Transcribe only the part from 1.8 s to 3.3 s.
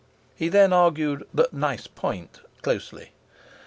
point" closely.